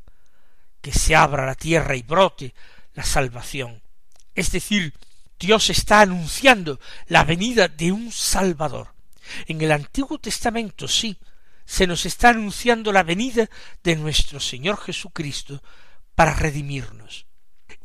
que 0.81 0.91
se 0.91 1.15
abra 1.15 1.45
la 1.45 1.55
tierra 1.55 1.95
y 1.95 2.01
brote 2.01 2.53
la 2.93 3.03
salvación. 3.03 3.81
Es 4.33 4.51
decir, 4.51 4.93
Dios 5.39 5.69
está 5.69 6.01
anunciando 6.01 6.79
la 7.07 7.23
venida 7.23 7.67
de 7.67 7.91
un 7.91 8.11
Salvador. 8.11 8.93
En 9.47 9.61
el 9.61 9.71
Antiguo 9.71 10.17
Testamento 10.17 10.87
sí, 10.87 11.17
se 11.65 11.87
nos 11.87 12.05
está 12.05 12.29
anunciando 12.29 12.91
la 12.91 13.03
venida 13.03 13.49
de 13.83 13.95
nuestro 13.95 14.39
Señor 14.39 14.77
Jesucristo 14.77 15.61
para 16.15 16.33
redimirnos. 16.33 17.27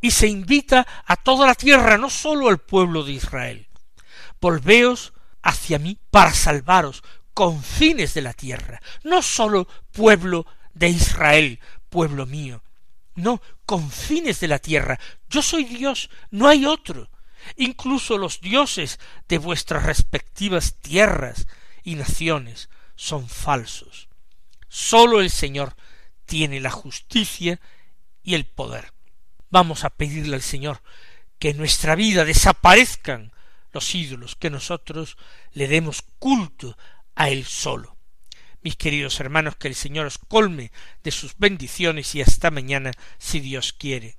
Y 0.00 0.12
se 0.12 0.28
invita 0.28 0.86
a 1.04 1.16
toda 1.16 1.46
la 1.46 1.54
tierra, 1.54 1.98
no 1.98 2.08
sólo 2.08 2.48
al 2.48 2.58
pueblo 2.58 3.04
de 3.04 3.12
Israel. 3.12 3.68
Volveos 4.40 5.12
hacia 5.42 5.78
mí 5.78 5.98
para 6.10 6.32
salvaros, 6.32 7.02
confines 7.34 8.14
de 8.14 8.22
la 8.22 8.32
tierra, 8.32 8.80
no 9.04 9.22
sólo 9.22 9.68
pueblo 9.92 10.46
de 10.72 10.88
Israel, 10.88 11.60
pueblo 11.90 12.26
mío, 12.26 12.62
no, 13.14 13.42
confines 13.66 14.40
de 14.40 14.48
la 14.48 14.58
tierra. 14.58 14.98
Yo 15.28 15.42
soy 15.42 15.64
Dios, 15.64 16.10
no 16.30 16.48
hay 16.48 16.64
otro. 16.64 17.10
Incluso 17.56 18.18
los 18.18 18.40
dioses 18.40 18.98
de 19.28 19.38
vuestras 19.38 19.84
respectivas 19.84 20.74
tierras 20.80 21.46
y 21.82 21.94
naciones 21.94 22.68
son 22.96 23.28
falsos. 23.28 24.08
Sólo 24.68 25.20
el 25.20 25.30
Señor 25.30 25.74
tiene 26.26 26.60
la 26.60 26.70
justicia 26.70 27.60
y 28.22 28.34
el 28.34 28.46
poder. 28.46 28.92
Vamos 29.50 29.84
a 29.84 29.90
pedirle 29.90 30.36
al 30.36 30.42
Señor 30.42 30.82
que 31.38 31.50
en 31.50 31.56
nuestra 31.56 31.94
vida 31.94 32.24
desaparezcan 32.24 33.32
los 33.72 33.94
ídolos, 33.94 34.36
que 34.36 34.50
nosotros 34.50 35.16
le 35.52 35.68
demos 35.68 36.02
culto 36.18 36.76
a 37.14 37.30
Él 37.30 37.44
solo. 37.44 37.96
Mis 38.62 38.76
queridos 38.76 39.18
hermanos, 39.20 39.56
que 39.56 39.68
el 39.68 39.74
Señor 39.74 40.06
os 40.06 40.18
colme 40.18 40.70
de 41.02 41.10
sus 41.10 41.36
bendiciones 41.38 42.14
y 42.14 42.20
hasta 42.20 42.50
mañana, 42.50 42.92
si 43.18 43.40
Dios 43.40 43.72
quiere. 43.72 44.18